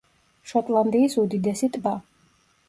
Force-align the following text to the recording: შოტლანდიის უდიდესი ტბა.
შოტლანდიის 0.51 1.17
უდიდესი 1.25 1.71
ტბა. 1.77 1.93